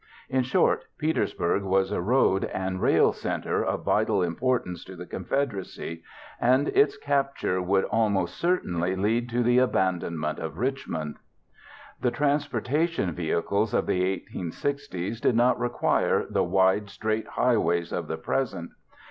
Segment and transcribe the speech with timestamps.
[0.29, 6.01] In short, Petersburg was a road and rail center of vital importance to the Confederacy,
[6.39, 11.17] and its capture would almost certainly lead to the abandonment of Richmond.
[12.01, 14.01] The transportation vehicles of the
[14.33, 18.71] 1860's did not require the wide, straight highways of the present.